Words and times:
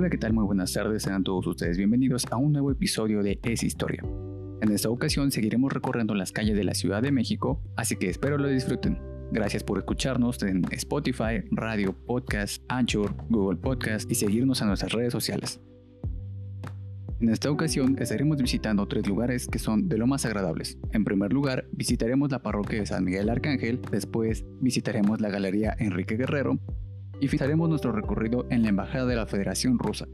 Hola, 0.00 0.08
¿qué 0.08 0.16
tal? 0.16 0.32
Muy 0.32 0.44
buenas 0.44 0.72
tardes, 0.72 1.02
sean 1.02 1.22
todos 1.24 1.46
ustedes 1.46 1.76
bienvenidos 1.76 2.24
a 2.30 2.38
un 2.38 2.52
nuevo 2.52 2.70
episodio 2.70 3.22
de 3.22 3.38
Es 3.42 3.62
Historia. 3.62 4.02
En 4.62 4.72
esta 4.72 4.88
ocasión 4.88 5.30
seguiremos 5.30 5.70
recorriendo 5.70 6.14
las 6.14 6.32
calles 6.32 6.56
de 6.56 6.64
la 6.64 6.72
Ciudad 6.72 7.02
de 7.02 7.12
México, 7.12 7.60
así 7.76 7.96
que 7.96 8.08
espero 8.08 8.38
lo 8.38 8.48
disfruten. 8.48 8.98
Gracias 9.30 9.62
por 9.62 9.76
escucharnos 9.76 10.42
en 10.42 10.62
Spotify, 10.70 11.44
Radio, 11.50 11.92
Podcast, 11.92 12.62
Anchor, 12.68 13.14
Google 13.28 13.58
Podcast 13.58 14.10
y 14.10 14.14
seguirnos 14.14 14.62
en 14.62 14.68
nuestras 14.68 14.90
redes 14.92 15.12
sociales. 15.12 15.60
En 17.20 17.28
esta 17.28 17.50
ocasión 17.50 17.96
estaremos 17.98 18.38
visitando 18.38 18.88
tres 18.88 19.06
lugares 19.06 19.48
que 19.48 19.58
son 19.58 19.86
de 19.86 19.98
lo 19.98 20.06
más 20.06 20.24
agradables. 20.24 20.78
En 20.92 21.04
primer 21.04 21.30
lugar, 21.34 21.66
visitaremos 21.72 22.30
la 22.30 22.40
parroquia 22.40 22.80
de 22.80 22.86
San 22.86 23.04
Miguel 23.04 23.28
Arcángel, 23.28 23.82
después 23.92 24.46
visitaremos 24.62 25.20
la 25.20 25.28
Galería 25.28 25.76
Enrique 25.78 26.16
Guerrero 26.16 26.58
y 27.20 27.28
finalizaremos 27.28 27.68
nuestro 27.68 27.92
recorrido 27.92 28.46
en 28.50 28.62
la 28.62 28.70
Embajada 28.70 29.06
de 29.06 29.16
la 29.16 29.26
Federación 29.26 29.78
Rusa. 29.78 30.06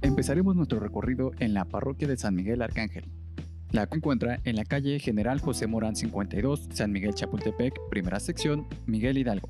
Empezaremos 0.00 0.56
nuestro 0.56 0.80
recorrido 0.80 1.32
en 1.38 1.54
la 1.54 1.64
parroquia 1.64 2.08
de 2.08 2.16
San 2.16 2.34
Miguel 2.34 2.62
Arcángel, 2.62 3.04
la 3.70 3.86
que 3.86 3.98
encuentra 3.98 4.40
en 4.44 4.56
la 4.56 4.64
calle 4.64 4.98
General 4.98 5.40
José 5.40 5.66
Morán 5.66 5.94
52, 5.94 6.68
San 6.72 6.90
Miguel 6.90 7.14
Chapultepec, 7.14 7.74
primera 7.90 8.18
sección, 8.18 8.66
Miguel 8.86 9.18
Hidalgo. 9.18 9.48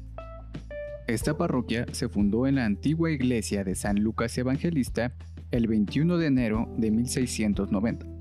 Esta 1.06 1.38
parroquia 1.38 1.86
se 1.92 2.08
fundó 2.08 2.46
en 2.46 2.56
la 2.56 2.66
antigua 2.66 3.10
iglesia 3.10 3.64
de 3.64 3.74
San 3.74 4.00
Lucas 4.00 4.36
Evangelista 4.36 5.14
el 5.50 5.66
21 5.66 6.18
de 6.18 6.26
enero 6.26 6.68
de 6.76 6.90
1690. 6.90 8.17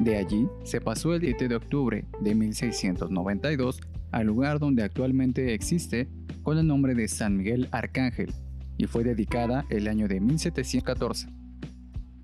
De 0.00 0.16
allí 0.16 0.48
se 0.64 0.80
pasó 0.80 1.14
el 1.14 1.22
7 1.22 1.48
de 1.48 1.56
octubre 1.56 2.04
de 2.20 2.34
1692 2.34 3.80
al 4.12 4.26
lugar 4.26 4.58
donde 4.58 4.82
actualmente 4.82 5.54
existe 5.54 6.08
con 6.42 6.58
el 6.58 6.66
nombre 6.66 6.94
de 6.94 7.08
San 7.08 7.36
Miguel 7.36 7.68
Arcángel 7.72 8.32
y 8.76 8.86
fue 8.86 9.04
dedicada 9.04 9.64
el 9.70 9.88
año 9.88 10.06
de 10.06 10.20
1714. 10.20 11.28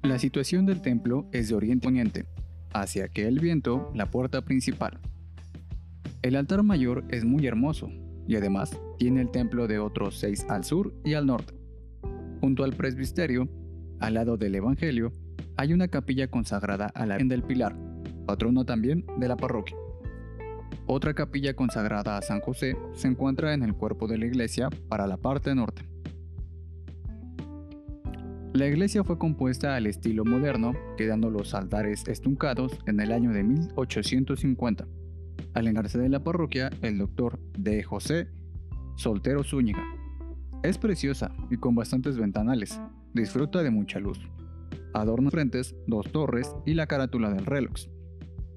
La 0.03 0.19
situación 0.19 0.67
del 0.67 0.83
templo 0.83 1.29
es 1.33 1.49
de 1.49 1.55
oriente 1.55 1.87
poniente, 1.87 2.27
hacia 2.75 3.05
aquel 3.07 3.39
viento 3.41 3.91
la 3.95 4.11
puerta 4.11 4.43
principal. 4.43 4.99
El 6.23 6.37
altar 6.37 6.63
mayor 6.63 7.05
es 7.09 7.25
muy 7.25 7.47
hermoso 7.47 7.91
y 8.29 8.37
además 8.37 8.79
tiene 8.99 9.23
el 9.23 9.31
templo 9.31 9.67
de 9.67 9.79
otros 9.79 10.19
seis 10.19 10.47
al 10.49 10.65
sur 10.65 10.95
y 11.05 11.15
al 11.15 11.27
norte. 11.27 11.55
Junto 12.41 12.65
al 12.65 12.75
presbiterio, 12.75 13.49
al 14.01 14.15
lado 14.15 14.37
del 14.37 14.55
Evangelio, 14.55 15.13
hay 15.57 15.73
una 15.73 15.89
capilla 15.89 16.29
consagrada 16.29 16.87
a 16.87 17.07
la 17.07 17.15
Virgen 17.15 17.29
del 17.29 17.43
Pilar, 17.43 17.77
patrono 18.27 18.65
también 18.65 19.05
de 19.19 19.29
la 19.29 19.37
parroquia. 19.37 19.77
Otra 20.87 21.15
capilla 21.15 21.55
consagrada 21.55 22.17
a 22.17 22.23
San 22.23 22.41
José 22.41 22.77
se 22.95 23.09
encuentra 23.09 23.55
en 23.55 23.63
el 23.63 23.75
cuerpo 23.75 24.07
de 24.09 24.19
la 24.19 24.27
iglesia 24.27 24.69
para 24.89 25.07
la 25.07 25.17
parte 25.17 25.55
norte. 25.55 25.83
La 28.53 28.67
iglesia 28.67 29.03
fue 29.03 29.19
compuesta 29.19 29.77
al 29.77 29.87
estilo 29.87 30.25
moderno, 30.25 30.75
quedando 30.99 31.31
los 31.31 31.55
altares 31.55 32.07
estuncados 32.07 32.79
en 32.87 33.01
el 33.01 33.13
año 33.13 33.33
de 33.33 33.43
1850. 33.43 34.87
Al 35.55 35.69
engarse 35.69 35.99
de 35.99 36.11
la 36.11 36.23
parroquia, 36.23 36.71
el 36.83 36.99
doctor 36.99 37.41
D. 37.57 37.83
José 37.83 38.29
Soltero 38.97 39.43
Zúñiga. 39.43 39.83
Es 40.63 40.77
preciosa 40.77 41.33
y 41.51 41.57
con 41.57 41.75
bastantes 41.75 42.19
ventanales. 42.19 42.79
Disfruta 43.15 43.63
de 43.63 43.71
mucha 43.71 43.99
luz. 43.99 44.21
Adorna 44.95 45.31
frentes, 45.31 45.75
dos 45.87 46.11
torres 46.11 46.55
y 46.67 46.75
la 46.75 46.87
carátula 46.87 47.31
del 47.31 47.47
reloj. 47.47 47.73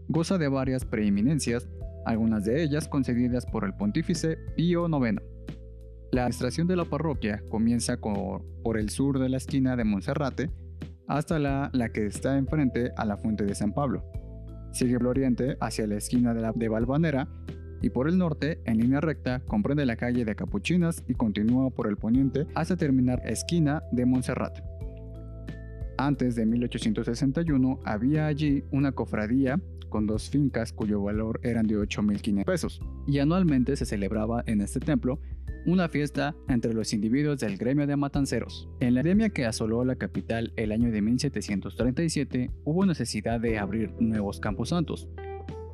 Goza 0.08 0.38
de 0.38 0.48
varias 0.48 0.86
preeminencias, 0.86 1.68
algunas 2.06 2.46
de 2.46 2.64
ellas 2.64 2.88
concedidas 2.88 3.46
por 3.46 3.66
el 3.66 3.74
pontífice 3.74 4.38
Pío 4.56 4.88
IX. 4.88 5.22
La 6.12 6.22
administración 6.22 6.68
de 6.68 6.76
la 6.76 6.86
parroquia 6.86 7.42
comienza 7.50 7.98
por 7.98 8.78
el 8.78 8.90
sur 8.90 9.20
de 9.20 9.30
la 9.30 9.38
esquina 9.38 9.76
de 9.76 9.84
Monserrate 9.84 10.52
hasta 11.08 11.40
la, 11.40 11.70
la 11.74 11.90
que 11.90 12.06
está 12.06 12.38
enfrente 12.38 12.92
a 12.96 13.06
la 13.06 13.18
fuente 13.18 13.44
de 13.44 13.56
San 13.56 13.74
Pablo. 13.74 14.04
Sigue 14.72 14.98
por 14.98 15.08
oriente 15.08 15.58
hacia 15.62 15.88
la 15.88 15.96
esquina 15.96 16.34
de, 16.34 16.42
la, 16.42 16.52
de 16.54 16.70
Valvanera 16.70 17.28
y 17.82 17.90
por 17.90 18.08
el 18.10 18.18
norte, 18.18 18.62
en 18.66 18.80
línea 18.80 19.00
recta, 19.00 19.42
comprende 19.48 19.86
la 19.86 19.96
calle 19.96 20.26
de 20.26 20.36
Capuchinas 20.36 21.04
y 21.08 21.14
continúa 21.14 21.70
por 21.70 21.88
el 21.88 21.98
poniente 21.98 22.48
hasta 22.56 22.76
terminar 22.76 23.22
esquina 23.26 23.84
de 23.92 24.06
Montserrat. 24.06 24.75
Antes 25.98 26.36
de 26.36 26.46
1861 26.46 27.80
había 27.86 28.28
allí 28.28 28.64
una 28.72 28.92
cofradía 28.92 29.60
con 29.90 30.08
dos 30.08 30.30
fincas 30.30 30.74
cuyo 30.74 31.02
valor 31.02 31.40
eran 31.44 31.68
de 31.68 31.78
8.500 31.78 32.44
pesos 32.44 32.82
y 33.08 33.20
anualmente 33.20 33.76
se 33.78 33.86
celebraba 33.86 34.44
en 34.46 34.62
este 34.62 34.80
templo 34.80 35.20
una 35.66 35.88
fiesta 35.88 36.36
entre 36.50 36.74
los 36.74 36.94
individuos 36.94 37.40
del 37.40 37.58
gremio 37.58 37.88
de 37.88 37.96
matanceros. 37.96 38.70
En 38.82 38.94
la 38.94 39.00
epidemia 39.00 39.30
que 39.30 39.46
asoló 39.46 39.86
la 39.86 39.96
capital 39.96 40.52
el 40.58 40.72
año 40.72 40.92
de 40.92 41.02
1737 41.02 42.52
hubo 42.66 42.86
necesidad 42.86 43.40
de 43.40 43.58
abrir 43.58 43.94
nuevos 44.00 44.40
campos 44.40 44.70
santos, 44.70 45.08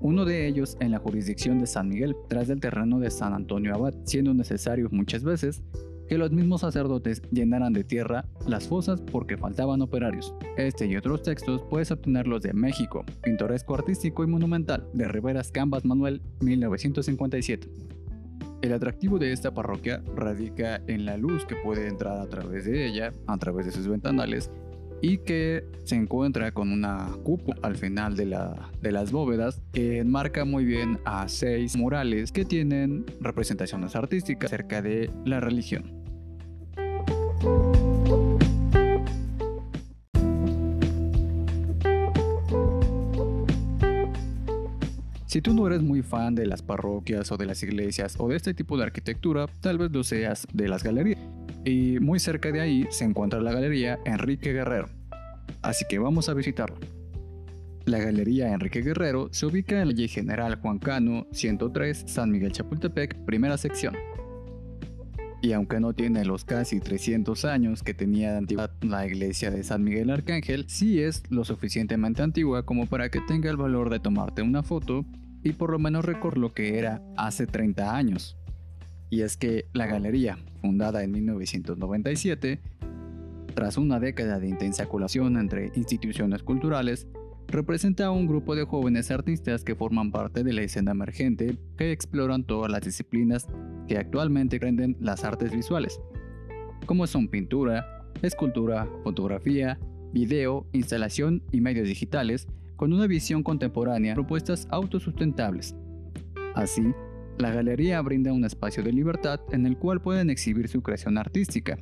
uno 0.02 0.26
de 0.26 0.48
ellos 0.48 0.78
en 0.80 0.92
la 0.92 1.00
jurisdicción 1.00 1.60
de 1.60 1.68
San 1.68 1.88
Miguel, 1.88 2.16
tras 2.28 2.48
del 2.48 2.60
terreno 2.60 3.00
de 3.00 3.12
San 3.12 3.34
Antonio 3.34 3.76
Abad, 3.76 3.94
siendo 4.04 4.34
necesario 4.34 4.88
muchas 4.92 5.24
veces 5.24 5.62
que 6.12 6.18
los 6.18 6.34
mismos 6.34 6.60
sacerdotes 6.60 7.22
llenaran 7.32 7.72
de 7.72 7.86
tierra 7.86 8.26
las 8.46 8.68
fosas 8.68 9.00
porque 9.00 9.38
faltaban 9.38 9.82
operarios. 9.82 10.36
Este 10.58 10.86
y 10.86 10.98
otros 10.98 11.24
textos 11.24 11.64
puedes 11.70 11.90
obtenerlos 11.90 12.42
de 12.42 12.52
México, 12.52 13.06
Pintoresco 13.24 13.76
Artístico 13.76 14.22
y 14.26 14.28
Monumental, 14.28 14.86
de 14.92 15.08
Riveras 15.08 15.54
Cambas 15.54 15.86
Manuel, 15.86 16.22
1957. 16.42 17.70
El 18.62 18.74
atractivo 18.74 19.20
de 19.20 19.32
esta 19.32 19.54
parroquia 19.54 20.04
radica 20.14 20.82
en 20.88 21.06
la 21.06 21.16
luz 21.16 21.46
que 21.46 21.56
puede 21.56 21.88
entrar 21.88 22.20
a 22.20 22.28
través 22.28 22.66
de 22.66 22.86
ella, 22.86 23.14
a 23.28 23.38
través 23.38 23.68
de 23.68 23.72
sus 23.72 23.88
ventanales, 23.88 24.52
y 25.02 25.20
que 25.20 25.64
se 25.86 25.96
encuentra 25.96 26.52
con 26.52 26.74
una 26.74 27.08
cúpula 27.24 27.58
al 27.64 27.78
final 27.78 28.18
de, 28.18 28.26
la, 28.26 28.70
de 28.82 28.92
las 28.92 29.14
bóvedas 29.14 29.62
que 29.72 30.00
enmarca 30.00 30.44
muy 30.44 30.66
bien 30.66 31.00
a 31.06 31.30
seis 31.30 31.78
murales 31.78 32.34
que 32.34 32.44
tienen 32.44 33.06
representaciones 33.22 33.96
artísticas 33.96 34.52
acerca 34.52 34.82
de 34.82 35.10
la 35.24 35.40
religión. 35.40 36.01
Si 45.32 45.42
tú 45.42 45.54
no 45.54 45.66
eres 45.66 45.82
muy 45.82 46.02
fan 46.02 46.36
de 46.36 46.46
las 46.46 46.62
parroquias 46.62 47.32
o 47.32 47.38
de 47.38 47.46
las 47.46 47.64
iglesias 47.64 48.16
o 48.18 48.28
de 48.28 48.36
este 48.36 48.54
tipo 48.54 48.76
de 48.76 48.84
arquitectura, 48.84 49.48
tal 49.62 49.78
vez 49.78 49.90
lo 49.90 50.04
seas 50.04 50.46
de 50.52 50.68
las 50.68 50.84
galerías. 50.84 51.22
Y 51.64 52.02
muy 52.02 52.20
cerca 52.20 52.52
de 52.52 52.60
ahí 52.60 52.86
se 52.90 53.06
encuentra 53.06 53.40
la 53.40 53.54
galería 53.54 53.98
Enrique 54.04 54.52
Guerrero. 54.52 54.90
Así 55.62 55.86
que 55.90 56.00
vamos 56.00 56.28
a 56.28 56.34
visitarla. 56.34 56.76
La 57.86 58.00
Galería 58.00 58.52
Enrique 58.52 58.82
Guerrero 58.82 59.30
se 59.32 59.46
ubica 59.46 59.82
en 59.82 59.88
la 59.88 59.94
calle 59.94 60.10
General 60.10 60.60
Juan 60.62 60.80
Cano 60.80 61.26
103 61.32 62.04
San 62.08 62.30
Miguel 62.30 62.52
Chapultepec, 62.52 63.24
primera 63.24 63.58
sección. 63.58 63.96
Y 65.42 65.54
aunque 65.54 65.80
no 65.80 65.94
tiene 65.94 66.24
los 66.24 66.46
casi 66.46 66.80
300 66.80 67.46
años 67.46 67.82
que 67.82 67.96
tenía 67.96 68.32
de 68.32 68.38
antigüedad 68.38 68.72
la 68.82 69.08
iglesia 69.08 69.50
de 69.50 69.64
San 69.64 69.84
Miguel 69.84 70.12
Arcángel, 70.12 70.66
sí 70.70 71.02
es 71.02 71.24
lo 71.32 71.44
suficientemente 71.44 72.22
antigua 72.22 72.64
como 72.64 72.86
para 72.86 73.10
que 73.10 73.22
tenga 73.22 73.50
el 73.50 73.58
valor 73.58 73.90
de 73.90 74.00
tomarte 74.00 74.44
una 74.44 74.62
foto 74.62 75.04
y 75.44 75.54
por 75.54 75.72
lo 75.72 75.80
menos 75.80 76.06
record 76.06 76.38
lo 76.38 76.54
que 76.54 76.78
era 76.78 77.02
hace 77.18 77.48
30 77.48 77.96
años. 77.96 78.38
Y 79.10 79.22
es 79.22 79.36
que 79.36 79.66
la 79.74 79.88
galería, 79.88 80.38
fundada 80.62 81.04
en 81.04 81.12
1997, 81.12 82.62
tras 83.56 83.78
una 83.78 84.00
década 84.00 84.40
de 84.40 84.48
intensa 84.48 84.86
colación 84.86 85.38
entre 85.38 85.72
instituciones 85.76 86.44
culturales, 86.44 87.08
representa 87.52 88.06
a 88.06 88.12
un 88.12 88.28
grupo 88.28 88.56
de 88.56 88.66
jóvenes 88.66 89.12
artistas 89.12 89.64
que 89.64 89.76
forman 89.76 90.12
parte 90.12 90.44
de 90.44 90.54
la 90.54 90.62
escena 90.62 90.92
emergente 90.92 91.58
que 91.78 91.92
exploran 91.92 92.46
todas 92.46 92.72
las 92.72 92.82
disciplinas 92.82 93.48
que 93.88 93.98
actualmente 93.98 94.60
prenden 94.60 94.96
las 95.00 95.24
artes 95.26 95.52
visuales, 95.52 96.00
como 96.86 97.06
son 97.08 97.28
pintura, 97.28 98.06
escultura, 98.22 98.88
fotografía, 99.04 99.80
video, 100.14 100.66
instalación 100.72 101.44
y 101.52 101.62
medios 101.62 101.88
digitales, 101.88 102.48
con 102.78 102.94
una 102.94 103.06
visión 103.06 103.44
contemporánea, 103.44 104.16
propuestas 104.16 104.68
autosustentables. 104.72 105.76
Así, 106.56 106.94
la 107.38 107.52
galería 107.52 108.02
brinda 108.02 108.34
un 108.34 108.46
espacio 108.46 108.82
de 108.82 108.94
libertad 108.94 109.40
en 109.52 109.66
el 109.66 109.78
cual 109.78 110.02
pueden 110.02 110.30
exhibir 110.30 110.68
su 110.68 110.82
creación 110.82 111.18
artística, 111.18 111.78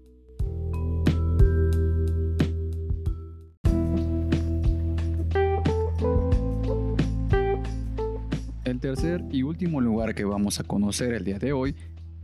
tercer 8.95 9.23
y 9.29 9.43
último 9.43 9.81
lugar 9.81 10.15
que 10.15 10.25
vamos 10.25 10.59
a 10.59 10.63
conocer 10.63 11.13
el 11.13 11.23
día 11.23 11.37
de 11.37 11.53
hoy 11.53 11.75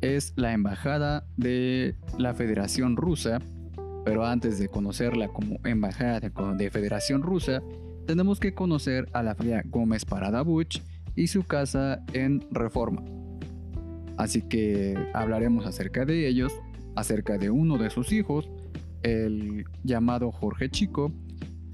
es 0.02 0.34
la 0.36 0.52
Embajada 0.52 1.28
de 1.38 1.94
la 2.18 2.34
Federación 2.34 2.98
Rusa, 2.98 3.40
pero 4.04 4.26
antes 4.26 4.58
de 4.58 4.68
conocerla 4.68 5.28
como 5.28 5.60
Embajada 5.64 6.22
de 6.22 6.72
Federación 6.72 7.22
Rusa, 7.22 7.62
tenemos 8.08 8.40
que 8.40 8.56
conocer 8.56 9.08
a 9.14 9.22
la 9.22 9.36
familia 9.36 9.62
Gómez 9.68 10.06
Parada 10.06 10.42
Buch 10.42 10.82
y 11.16 11.28
su 11.28 11.44
casa 11.44 12.04
en 12.14 12.44
Reforma. 12.50 13.04
Así 14.18 14.42
que 14.42 14.98
hablaremos 15.14 15.68
acerca 15.68 16.04
de 16.04 16.28
ellos, 16.28 16.52
acerca 16.96 17.38
de 17.38 17.52
uno 17.52 17.78
de 17.78 17.92
sus 17.92 18.12
hijos, 18.12 18.50
el 19.04 19.66
llamado 19.84 20.32
Jorge 20.32 20.70
Chico, 20.72 21.12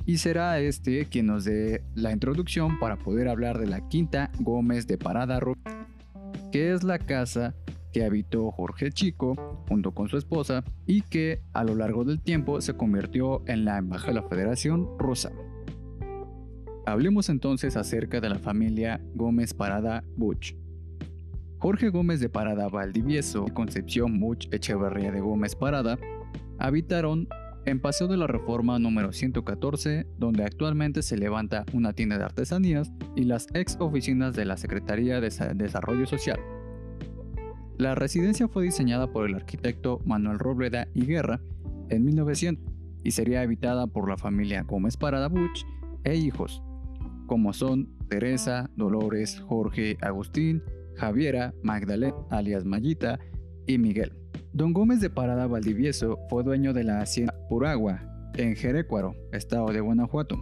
y 0.06 0.18
será 0.18 0.59
este 0.59 1.06
quien 1.06 1.27
nos 1.27 1.45
dé 1.45 1.83
la 1.95 2.12
introducción 2.12 2.80
para 2.80 2.98
poder 2.98 3.27
hablar 3.27 3.59
de 3.59 3.68
la 3.68 3.88
Quinta 3.88 4.31
Gómez 4.39 4.88
de 4.88 4.98
Parada 4.98 5.39
que 6.51 6.74
es 6.74 6.83
la 6.83 7.00
casa 7.00 7.56
que 7.94 8.03
habitó 8.06 8.51
Jorge 8.51 8.92
Chico 8.92 9.63
junto 9.68 9.92
con 9.94 10.07
su 10.07 10.18
esposa 10.18 10.63
y 10.86 11.01
que 11.01 11.42
a 11.53 11.63
lo 11.63 11.75
largo 11.75 12.03
del 12.03 12.21
tiempo 12.21 12.62
se 12.62 12.75
convirtió 12.75 13.44
en 13.48 13.65
la 13.65 13.77
embajada 13.77 14.13
de 14.13 14.21
la 14.21 14.27
Federación 14.27 14.88
Rusa. 14.98 15.31
Hablemos 16.86 17.30
entonces 17.30 17.77
acerca 17.77 18.19
de 18.21 18.30
la 18.30 18.39
familia 18.39 19.01
Gómez 19.13 19.53
Parada 19.53 20.03
Buch. 20.15 20.56
Jorge 21.59 21.89
Gómez 21.89 22.19
de 22.19 22.30
Parada 22.30 22.69
Valdivieso 22.69 23.45
Concepción 23.53 24.19
Buch 24.19 24.48
Echeverría 24.51 25.12
de 25.12 25.19
Gómez 25.19 25.56
Parada 25.56 26.00
habitaron 26.57 27.27
en 27.65 27.79
Paseo 27.79 28.07
de 28.07 28.17
la 28.17 28.27
Reforma 28.27 28.79
número 28.79 29.13
114, 29.13 30.07
donde 30.17 30.43
actualmente 30.43 31.01
se 31.01 31.17
levanta 31.17 31.65
una 31.73 31.93
tienda 31.93 32.17
de 32.17 32.23
artesanías 32.23 32.91
y 33.15 33.23
las 33.23 33.47
ex 33.53 33.77
oficinas 33.79 34.35
de 34.35 34.45
la 34.45 34.57
Secretaría 34.57 35.21
de 35.21 35.29
Desarrollo 35.55 36.05
Social. 36.05 36.39
La 37.77 37.95
residencia 37.95 38.47
fue 38.47 38.63
diseñada 38.63 39.11
por 39.11 39.27
el 39.27 39.35
arquitecto 39.35 39.99
Manuel 40.05 40.39
Robleda 40.39 40.87
y 40.93 41.05
Guerra 41.05 41.41
en 41.89 42.05
1900 42.05 42.73
y 43.03 43.11
sería 43.11 43.41
habitada 43.41 43.87
por 43.87 44.09
la 44.09 44.17
familia 44.17 44.63
Gómez 44.63 44.97
Parada 44.97 45.27
Buch 45.27 45.65
e 46.03 46.15
hijos, 46.15 46.61
como 47.27 47.53
son 47.53 47.89
Teresa, 48.07 48.69
Dolores, 48.75 49.39
Jorge, 49.47 49.97
Agustín, 50.01 50.63
Javiera, 50.95 51.53
Magdalena, 51.63 52.15
alias 52.29 52.65
Mayita 52.65 53.19
y 53.65 53.77
Miguel. 53.77 54.20
Don 54.53 54.73
Gómez 54.73 54.99
de 54.99 55.09
Parada 55.09 55.47
Valdivieso 55.47 56.19
fue 56.29 56.43
dueño 56.43 56.73
de 56.73 56.83
la 56.83 57.01
hacienda 57.01 57.35
Puragua, 57.49 58.01
en 58.35 58.55
Jerecuaro, 58.55 59.15
estado 59.31 59.67
de 59.67 59.81
Guanajuato, 59.81 60.37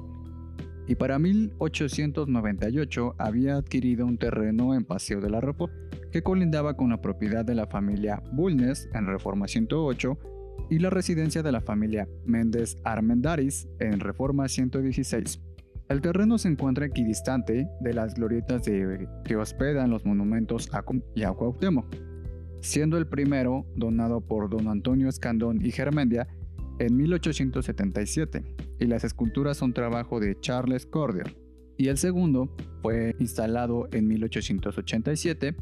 y 0.89 0.95
para 0.95 1.19
1898 1.19 3.15
había 3.19 3.57
adquirido 3.57 4.07
un 4.07 4.17
terreno 4.17 4.73
en 4.73 4.83
Paseo 4.83 5.21
de 5.21 5.29
la 5.29 5.39
Ropo 5.39 5.69
que 6.11 6.23
colindaba 6.23 6.75
con 6.75 6.89
la 6.89 6.99
propiedad 6.99 7.45
de 7.45 7.53
la 7.53 7.67
familia 7.67 8.23
Bulnes 8.31 8.89
en 8.95 9.05
Reforma 9.05 9.47
108 9.47 10.17
y 10.71 10.79
la 10.79 10.89
residencia 10.89 11.43
de 11.43 11.51
la 11.51 11.61
familia 11.61 12.07
Méndez 12.25 12.75
Armendaris 12.83 13.67
en 13.79 13.99
Reforma 13.99 14.47
116. 14.47 15.39
El 15.89 16.01
terreno 16.01 16.39
se 16.39 16.47
encuentra 16.47 16.87
equidistante 16.87 17.67
de 17.81 17.93
las 17.93 18.15
glorietas 18.15 18.63
de, 18.63 19.07
que 19.25 19.35
hospedan 19.35 19.91
los 19.91 20.05
monumentos 20.05 20.73
a 20.73 20.83
y 21.13 21.21
a 21.21 21.29
siendo 22.61 22.97
el 22.97 23.07
primero 23.07 23.65
donado 23.75 24.21
por 24.21 24.49
don 24.49 24.67
Antonio 24.67 25.09
Escandón 25.09 25.65
y 25.65 25.71
Germendia 25.71 26.27
en 26.79 26.95
1877, 26.95 28.43
y 28.79 28.85
las 28.85 29.03
esculturas 29.03 29.57
son 29.57 29.73
trabajo 29.73 30.19
de 30.19 30.39
Charles 30.39 30.85
Cordier, 30.85 31.35
y 31.77 31.87
el 31.87 31.97
segundo 31.97 32.55
fue 32.81 33.15
instalado 33.19 33.87
en 33.91 34.07
1887 34.07 35.55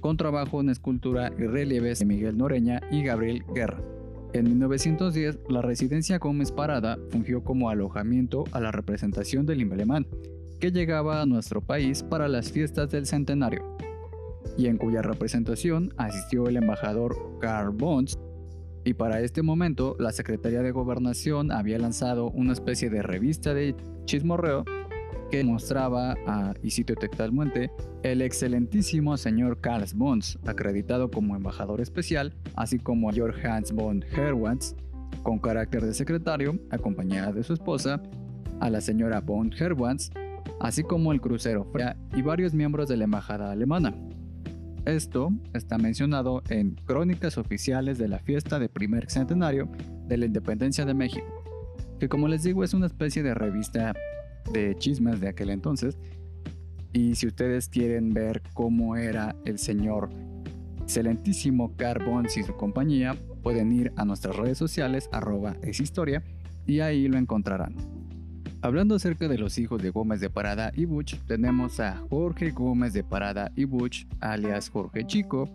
con 0.00 0.16
trabajo 0.16 0.60
en 0.60 0.70
escultura 0.70 1.32
y 1.36 1.42
relieves 1.42 1.98
de 1.98 2.04
Miguel 2.04 2.36
Noreña 2.36 2.80
y 2.90 3.02
Gabriel 3.02 3.44
Guerra. 3.54 3.82
En 4.32 4.44
1910, 4.44 5.38
la 5.48 5.62
residencia 5.62 6.18
Gómez 6.18 6.52
Parada 6.52 6.98
fungió 7.10 7.42
como 7.42 7.70
alojamiento 7.70 8.44
a 8.52 8.60
la 8.60 8.70
representación 8.70 9.46
del 9.46 9.72
alemán, 9.72 10.06
que 10.60 10.70
llegaba 10.70 11.22
a 11.22 11.26
nuestro 11.26 11.60
país 11.60 12.02
para 12.02 12.28
las 12.28 12.52
fiestas 12.52 12.90
del 12.90 13.06
centenario, 13.06 13.75
y 14.56 14.66
en 14.66 14.78
cuya 14.78 15.02
representación 15.02 15.92
asistió 15.96 16.48
el 16.48 16.56
embajador 16.56 17.16
Karl 17.40 17.70
Bonds, 17.70 18.18
y 18.84 18.94
para 18.94 19.20
este 19.20 19.42
momento 19.42 19.96
la 19.98 20.12
Secretaría 20.12 20.62
de 20.62 20.70
Gobernación 20.70 21.50
había 21.50 21.78
lanzado 21.78 22.30
una 22.30 22.52
especie 22.52 22.88
de 22.88 23.02
revista 23.02 23.52
de 23.52 23.74
chismorreo 24.04 24.64
que 25.30 25.42
mostraba 25.42 26.14
a, 26.26 26.54
y 26.62 26.70
cito 26.70 26.94
textualmente, 26.94 27.70
el 28.04 28.22
excelentísimo 28.22 29.16
señor 29.16 29.60
Karl 29.60 29.84
Bonds, 29.94 30.38
acreditado 30.46 31.10
como 31.10 31.34
embajador 31.34 31.80
especial, 31.80 32.32
así 32.54 32.78
como 32.78 33.10
Georg 33.10 33.44
Hans 33.44 33.72
von 33.72 34.04
Herwans, 34.04 34.76
con 35.22 35.40
carácter 35.40 35.84
de 35.84 35.92
secretario, 35.92 36.58
acompañada 36.70 37.32
de 37.32 37.42
su 37.42 37.54
esposa, 37.54 38.00
a 38.60 38.70
la 38.70 38.80
señora 38.80 39.20
von 39.20 39.52
Herwans, 39.52 40.12
así 40.60 40.82
como 40.82 41.12
el 41.12 41.20
crucero 41.20 41.64
Freya 41.72 41.96
y 42.14 42.22
varios 42.22 42.54
miembros 42.54 42.88
de 42.88 42.96
la 42.96 43.04
embajada 43.04 43.50
alemana. 43.50 43.94
Esto 44.86 45.32
está 45.52 45.78
mencionado 45.78 46.44
en 46.48 46.76
Crónicas 46.84 47.38
Oficiales 47.38 47.98
de 47.98 48.06
la 48.06 48.20
Fiesta 48.20 48.60
de 48.60 48.68
Primer 48.68 49.10
Centenario 49.10 49.68
de 50.06 50.16
la 50.16 50.26
Independencia 50.26 50.84
de 50.84 50.94
México, 50.94 51.26
que 51.98 52.08
como 52.08 52.28
les 52.28 52.44
digo 52.44 52.62
es 52.62 52.72
una 52.72 52.86
especie 52.86 53.24
de 53.24 53.34
revista 53.34 53.94
de 54.52 54.76
chismes 54.78 55.20
de 55.20 55.28
aquel 55.28 55.50
entonces. 55.50 55.98
Y 56.92 57.16
si 57.16 57.26
ustedes 57.26 57.68
quieren 57.68 58.14
ver 58.14 58.42
cómo 58.54 58.94
era 58.94 59.34
el 59.44 59.58
señor 59.58 60.08
excelentísimo 60.80 61.74
Carbons 61.76 62.36
y 62.36 62.44
su 62.44 62.56
compañía, 62.56 63.16
pueden 63.42 63.72
ir 63.72 63.92
a 63.96 64.04
nuestras 64.04 64.36
redes 64.36 64.56
sociales, 64.56 65.08
arroba 65.10 65.56
es 65.62 65.80
historia, 65.80 66.22
y 66.64 66.78
ahí 66.78 67.08
lo 67.08 67.18
encontrarán. 67.18 67.74
Hablando 68.66 68.96
acerca 68.96 69.28
de 69.28 69.38
los 69.38 69.58
hijos 69.58 69.80
de 69.80 69.90
Gómez 69.90 70.20
de 70.20 70.28
Parada 70.28 70.72
y 70.74 70.86
Buch, 70.86 71.14
tenemos 71.28 71.78
a 71.78 72.02
Jorge 72.10 72.50
Gómez 72.50 72.92
de 72.92 73.04
Parada 73.04 73.52
y 73.54 73.64
Buch, 73.64 74.08
alias 74.18 74.70
Jorge 74.70 75.06
Chico, 75.06 75.48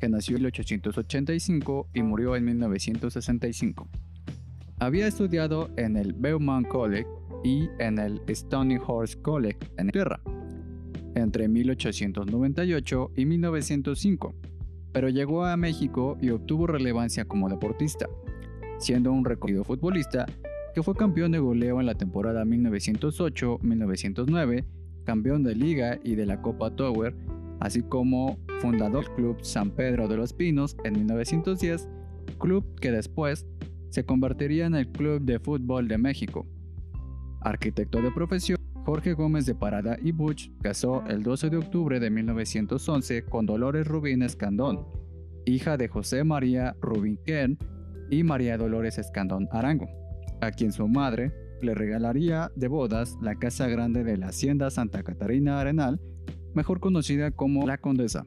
que 0.00 0.08
nació 0.08 0.36
en 0.36 0.44
1885 0.44 1.88
y 1.92 2.02
murió 2.02 2.36
en 2.36 2.46
1965. 2.46 3.86
Había 4.78 5.06
estudiado 5.06 5.68
en 5.76 5.98
el 5.98 6.14
Beaumont 6.14 6.66
College 6.68 7.06
y 7.44 7.68
en 7.80 7.98
el 7.98 8.22
Stony 8.28 8.78
Horse 8.82 9.20
College 9.20 9.58
en 9.76 9.88
Inglaterra 9.88 10.18
entre 11.16 11.48
1898 11.48 13.10
y 13.14 13.26
1905, 13.26 14.34
pero 14.94 15.10
llegó 15.10 15.44
a 15.44 15.54
México 15.58 16.16
y 16.22 16.30
obtuvo 16.30 16.66
relevancia 16.66 17.26
como 17.26 17.50
deportista, 17.50 18.06
siendo 18.78 19.12
un 19.12 19.26
recorrido 19.26 19.64
futbolista 19.64 20.24
que 20.78 20.82
fue 20.84 20.94
campeón 20.94 21.32
de 21.32 21.40
goleo 21.40 21.80
en 21.80 21.86
la 21.86 21.96
temporada 21.96 22.44
1908-1909, 22.44 24.64
campeón 25.04 25.42
de 25.42 25.56
liga 25.56 25.98
y 26.04 26.14
de 26.14 26.24
la 26.24 26.40
Copa 26.40 26.70
Tower, 26.70 27.16
así 27.58 27.82
como 27.82 28.38
fundador 28.60 29.06
del 29.06 29.14
Club 29.16 29.38
San 29.42 29.72
Pedro 29.72 30.06
de 30.06 30.16
los 30.16 30.32
Pinos 30.32 30.76
en 30.84 30.92
1910, 30.92 31.88
club 32.38 32.64
que 32.80 32.92
después 32.92 33.44
se 33.90 34.04
convertiría 34.04 34.66
en 34.66 34.76
el 34.76 34.86
Club 34.92 35.22
de 35.22 35.40
Fútbol 35.40 35.88
de 35.88 35.98
México, 35.98 36.46
Arquitecto 37.40 38.00
de 38.00 38.12
profesión, 38.12 38.58
Jorge 38.84 39.14
Gómez 39.14 39.46
de 39.46 39.56
Parada 39.56 39.98
y 40.00 40.12
Buch 40.12 40.52
casó 40.62 41.02
el 41.08 41.24
12 41.24 41.50
de 41.50 41.56
octubre 41.56 41.98
de 41.98 42.08
1911 42.08 43.24
con 43.24 43.46
Dolores 43.46 43.84
Rubín 43.84 44.22
Escandón, 44.22 44.86
hija 45.44 45.76
de 45.76 45.88
José 45.88 46.22
María 46.22 46.76
Rubín 46.80 47.18
Ken 47.26 47.58
y 48.10 48.22
María 48.22 48.56
Dolores 48.56 48.96
Escandón 48.98 49.48
Arango, 49.50 49.88
a 50.40 50.50
quien 50.50 50.72
su 50.72 50.86
madre 50.88 51.32
le 51.60 51.74
regalaría 51.74 52.50
de 52.54 52.68
bodas 52.68 53.16
la 53.20 53.34
casa 53.34 53.66
grande 53.68 54.04
de 54.04 54.16
la 54.16 54.28
Hacienda 54.28 54.70
Santa 54.70 55.02
Catarina 55.02 55.60
Arenal, 55.60 56.00
mejor 56.54 56.80
conocida 56.80 57.30
como 57.30 57.66
La 57.66 57.78
Condesa. 57.78 58.24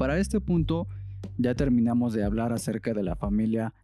para 0.00 0.16
este 0.16 0.40
punto 0.40 0.88
ya 1.36 1.54
terminamos 1.54 2.14
de 2.14 2.24
hablar 2.24 2.54
acerca 2.54 2.94
de 2.94 3.02
la 3.02 3.16
familia 3.16 3.74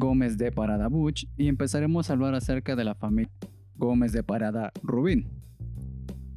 Gómez 0.00 0.38
de 0.38 0.50
Parada 0.50 0.88
Buch 0.88 1.26
y 1.36 1.48
empezaremos 1.48 2.08
a 2.08 2.14
hablar 2.14 2.34
acerca 2.34 2.74
de 2.74 2.84
la 2.84 2.94
familia 2.94 3.30
Gómez 3.76 4.12
de 4.12 4.22
Parada 4.22 4.72
Rubín. 4.82 5.41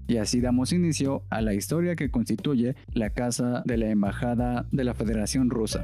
Y 0.08 0.18
así 0.18 0.40
damos 0.40 0.72
inicio 0.72 1.24
a 1.30 1.42
la 1.42 1.54
historia 1.54 1.96
que 1.96 2.12
constituye 2.12 2.76
la 2.94 3.10
casa 3.10 3.64
de 3.66 3.78
la 3.78 3.90
Embajada 3.90 4.68
de 4.72 4.84
la 4.84 4.94
Federación 4.94 5.50
Rusa. 5.50 5.84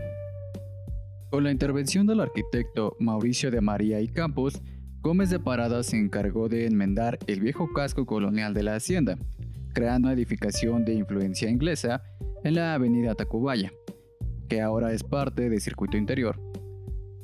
Con 1.31 1.43
la 1.43 1.51
intervención 1.51 2.05
del 2.07 2.19
arquitecto 2.19 2.95
Mauricio 2.99 3.51
de 3.51 3.61
María 3.61 4.01
y 4.01 4.07
Campos, 4.07 4.61
Gómez 5.01 5.29
de 5.29 5.39
Parada 5.39 5.81
se 5.81 5.97
encargó 5.97 6.49
de 6.49 6.67
enmendar 6.67 7.17
el 7.25 7.39
viejo 7.39 7.71
casco 7.73 8.05
colonial 8.05 8.53
de 8.53 8.63
la 8.63 8.75
hacienda, 8.75 9.17
creando 9.73 10.09
una 10.09 10.13
edificación 10.13 10.85
de 10.85 10.93
influencia 10.93 11.49
inglesa 11.49 12.03
en 12.43 12.55
la 12.55 12.75
avenida 12.75 13.15
Tacubaya, 13.15 13.71
que 14.47 14.61
ahora 14.61 14.93
es 14.93 15.03
parte 15.03 15.49
del 15.49 15.61
circuito 15.61 15.97
interior. 15.97 16.39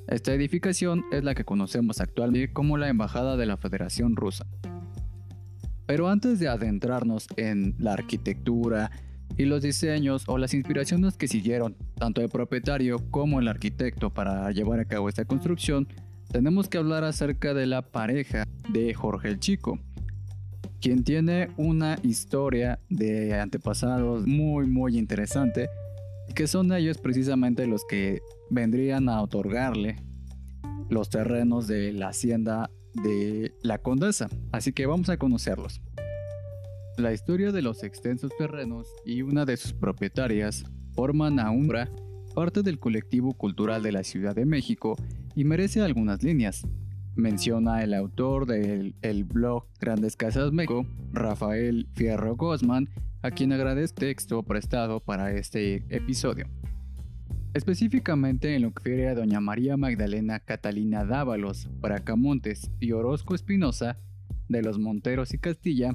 Esta 0.07 0.33
edificación 0.33 1.03
es 1.11 1.23
la 1.23 1.35
que 1.35 1.43
conocemos 1.43 1.99
actualmente 1.99 2.53
como 2.53 2.77
la 2.77 2.87
Embajada 2.87 3.35
de 3.35 3.45
la 3.45 3.57
Federación 3.57 4.15
Rusa. 4.15 4.47
Pero 5.87 6.09
antes 6.09 6.39
de 6.39 6.49
adentrarnos 6.49 7.27
en 7.37 7.73
la 7.79 7.93
arquitectura 7.93 8.91
y 9.37 9.45
los 9.45 9.61
diseños 9.61 10.25
o 10.27 10.37
las 10.37 10.53
inspiraciones 10.53 11.15
que 11.15 11.27
siguieron 11.27 11.75
tanto 11.95 12.21
el 12.21 12.29
propietario 12.29 12.99
como 13.09 13.39
el 13.39 13.47
arquitecto 13.47 14.13
para 14.13 14.51
llevar 14.51 14.81
a 14.81 14.85
cabo 14.85 15.07
esta 15.07 15.25
construcción, 15.25 15.87
tenemos 16.31 16.67
que 16.67 16.77
hablar 16.77 17.05
acerca 17.05 17.53
de 17.53 17.65
la 17.67 17.81
pareja 17.81 18.43
de 18.69 18.93
Jorge 18.93 19.29
el 19.29 19.39
Chico, 19.39 19.79
quien 20.81 21.05
tiene 21.05 21.49
una 21.55 21.97
historia 22.03 22.79
de 22.89 23.39
antepasados 23.39 24.27
muy 24.27 24.67
muy 24.67 24.97
interesante, 24.97 25.69
que 26.35 26.47
son 26.47 26.73
ellos 26.73 26.97
precisamente 26.97 27.65
los 27.65 27.85
que 27.85 28.19
vendrían 28.49 29.07
a 29.07 29.21
otorgarle 29.21 29.95
los 30.89 31.09
terrenos 31.09 31.67
de 31.67 31.93
la 31.93 32.09
hacienda 32.09 32.69
de 33.03 33.53
la 33.61 33.77
condesa, 33.79 34.29
así 34.51 34.73
que 34.73 34.85
vamos 34.85 35.09
a 35.09 35.17
conocerlos. 35.17 35.81
La 36.97 37.13
historia 37.13 37.51
de 37.51 37.61
los 37.61 37.83
extensos 37.83 38.31
terrenos 38.37 38.87
y 39.05 39.21
una 39.21 39.45
de 39.45 39.55
sus 39.57 39.73
propietarias 39.73 40.65
forman 40.93 41.39
a 41.39 41.51
Umbra 41.51 41.91
parte 42.33 42.63
del 42.63 42.79
colectivo 42.79 43.33
cultural 43.33 43.83
de 43.83 43.91
la 43.91 44.03
Ciudad 44.03 44.35
de 44.35 44.45
México 44.45 44.95
y 45.35 45.43
merece 45.43 45.81
algunas 45.81 46.23
líneas. 46.23 46.67
Menciona 47.15 47.83
el 47.83 47.93
autor 47.93 48.45
del 48.45 48.95
el 49.01 49.23
blog 49.23 49.65
Grandes 49.79 50.15
Casas 50.15 50.51
México, 50.51 50.85
Rafael 51.11 51.87
Fierro 51.93 52.35
Gosman, 52.35 52.89
a 53.21 53.31
quien 53.31 53.53
agradezco 53.53 53.99
texto 53.99 54.43
prestado 54.43 54.99
para 54.99 55.31
este 55.31 55.83
episodio. 55.89 56.47
Específicamente 57.53 58.55
en 58.55 58.63
lo 58.63 58.71
que 58.71 58.83
refiere 58.83 59.07
a 59.07 59.15
doña 59.15 59.39
María 59.39 59.77
Magdalena 59.77 60.39
Catalina 60.39 61.05
Dávalos, 61.05 61.69
Bracamontes 61.79 62.69
y 62.79 62.91
Orozco 62.91 63.35
Espinosa, 63.35 63.97
de 64.47 64.61
los 64.61 64.79
Monteros 64.79 65.33
y 65.33 65.39
Castilla, 65.39 65.93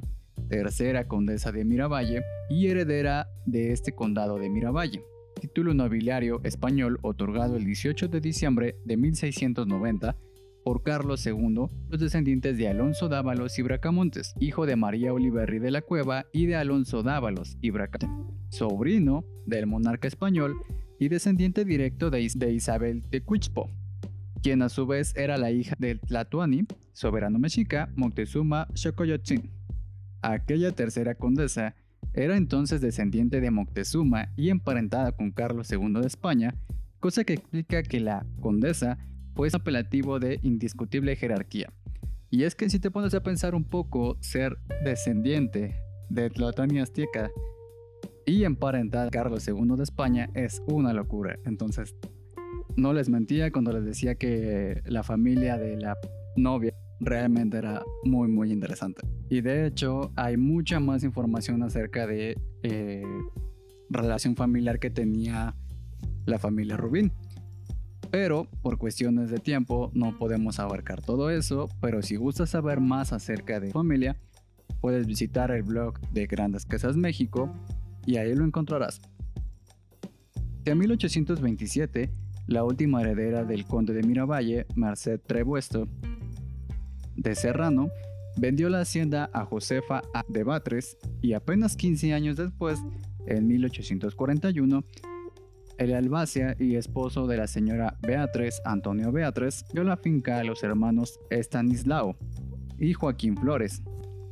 tercera 0.49 1.07
condesa 1.07 1.51
de 1.51 1.65
Miravalle 1.65 2.23
y 2.49 2.67
heredera 2.67 3.27
de 3.45 3.71
este 3.71 3.93
condado 3.93 4.37
de 4.37 4.49
Miravalle. 4.49 5.03
Título 5.39 5.73
nobiliario 5.73 6.41
español 6.43 6.99
otorgado 7.01 7.57
el 7.57 7.65
18 7.65 8.07
de 8.07 8.21
diciembre 8.21 8.75
de 8.85 8.97
1690 8.97 10.15
por 10.63 10.83
Carlos 10.83 11.25
II, 11.25 11.67
los 11.89 11.99
descendientes 11.99 12.57
de 12.57 12.69
Alonso 12.69 13.09
Dávalos 13.09 13.59
y 13.59 13.63
Bracamontes, 13.63 14.33
hijo 14.39 14.65
de 14.65 14.75
María 14.75 15.13
Oliverri 15.13 15.59
de 15.59 15.71
la 15.71 15.81
Cueva 15.81 16.25
y 16.31 16.45
de 16.45 16.55
Alonso 16.55 17.03
Dávalos 17.03 17.57
y 17.61 17.71
Bracamontes, 17.71 18.35
sobrino 18.49 19.25
del 19.45 19.67
monarca 19.67 20.07
español 20.07 20.55
y 21.03 21.09
descendiente 21.09 21.65
directo 21.65 22.09
de, 22.09 22.21
Isabel 22.21 23.03
de 23.09 23.21
Cuichpo, 23.21 23.69
quien 24.41 24.61
a 24.61 24.69
su 24.69 24.87
vez 24.87 25.13
era 25.17 25.37
la 25.37 25.51
hija 25.51 25.75
del 25.77 25.99
Tlatuani, 25.99 26.65
soberano 26.93 27.39
mexica, 27.39 27.91
Moctezuma 27.97 28.69
Xocoyotzin. 28.73 29.51
Aquella 30.21 30.71
tercera 30.71 31.15
condesa 31.15 31.75
era 32.13 32.37
entonces 32.37 32.79
descendiente 32.79 33.41
de 33.41 33.51
Moctezuma 33.51 34.29
y 34.37 34.49
emparentada 34.49 35.11
con 35.11 35.31
Carlos 35.31 35.69
II 35.69 35.99
de 35.99 36.07
España, 36.07 36.55
cosa 37.01 37.25
que 37.25 37.33
explica 37.33 37.83
que 37.83 37.99
la 37.99 38.25
condesa 38.39 38.97
fue 39.35 39.49
apelativo 39.51 40.19
de 40.19 40.39
indiscutible 40.41 41.17
jerarquía. 41.17 41.73
Y 42.29 42.43
es 42.43 42.55
que 42.55 42.69
si 42.69 42.79
te 42.79 42.91
pones 42.91 43.13
a 43.13 43.23
pensar 43.23 43.55
un 43.55 43.65
poco, 43.65 44.15
ser 44.21 44.57
descendiente 44.85 45.75
de 46.09 46.29
Tlatoani 46.29 46.79
Azteca 46.79 47.29
y 48.25 48.43
emparentada 48.43 49.05
con 49.05 49.11
Carlos 49.11 49.47
II 49.47 49.75
de 49.77 49.83
España 49.83 50.29
es 50.33 50.61
una 50.67 50.93
locura. 50.93 51.37
Entonces, 51.45 51.95
no 52.75 52.93
les 52.93 53.09
mentía 53.09 53.51
cuando 53.51 53.71
les 53.71 53.85
decía 53.85 54.15
que 54.15 54.81
la 54.85 55.03
familia 55.03 55.57
de 55.57 55.77
la 55.77 55.97
novia 56.35 56.73
realmente 56.99 57.57
era 57.57 57.83
muy 58.03 58.27
muy 58.27 58.51
interesante. 58.51 59.01
Y 59.29 59.41
de 59.41 59.67
hecho 59.67 60.11
hay 60.15 60.37
mucha 60.37 60.79
más 60.79 61.03
información 61.03 61.63
acerca 61.63 62.07
de 62.07 62.37
eh, 62.63 63.03
relación 63.89 64.35
familiar 64.35 64.79
que 64.79 64.89
tenía 64.89 65.55
la 66.25 66.39
familia 66.39 66.77
Rubín. 66.77 67.11
Pero 68.09 68.47
por 68.61 68.77
cuestiones 68.77 69.31
de 69.31 69.39
tiempo 69.39 69.91
no 69.93 70.17
podemos 70.17 70.59
abarcar 70.59 71.01
todo 71.01 71.29
eso, 71.29 71.67
pero 71.81 72.01
si 72.01 72.15
gustas 72.15 72.51
saber 72.51 72.79
más 72.79 73.11
acerca 73.11 73.59
de 73.59 73.71
familia, 73.71 74.17
puedes 74.81 75.07
visitar 75.07 75.49
el 75.51 75.63
blog 75.63 75.99
de 76.11 76.27
Grandes 76.27 76.65
Casas 76.65 76.95
México 76.95 77.51
y 78.05 78.17
ahí 78.17 78.33
lo 78.35 78.45
encontrarás. 78.45 79.01
En 80.65 80.77
1827, 80.77 82.11
la 82.47 82.63
última 82.63 83.01
heredera 83.01 83.43
del 83.43 83.65
conde 83.65 83.93
de 83.93 84.03
Miravalle, 84.03 84.65
Merced 84.75 85.19
Trebuesto, 85.19 85.87
de 87.15 87.35
Serrano, 87.35 87.89
vendió 88.37 88.69
la 88.69 88.81
hacienda 88.81 89.29
a 89.33 89.45
Josefa 89.45 90.01
de 90.27 90.43
Batres 90.43 90.97
y 91.21 91.33
apenas 91.33 91.75
15 91.75 92.13
años 92.13 92.37
después, 92.37 92.79
en 93.27 93.47
1841, 93.47 94.83
el 95.77 95.93
albacea 95.93 96.55
y 96.59 96.75
esposo 96.75 97.27
de 97.27 97.37
la 97.37 97.47
señora 97.47 97.97
Beatriz, 98.01 98.61
Antonio 98.65 99.11
Beatriz, 99.11 99.65
dio 99.73 99.83
la 99.83 99.97
finca 99.97 100.39
a 100.39 100.43
los 100.43 100.63
hermanos 100.63 101.19
Estanislao 101.29 102.15
y 102.77 102.93
Joaquín 102.93 103.37
Flores, 103.37 103.81